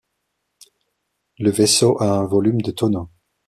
Le 1.37 1.51
vaisseau 1.51 2.01
a 2.01 2.05
un 2.07 2.25
volume 2.25 2.61
de 2.63 2.71
tonneaux. 2.71 3.11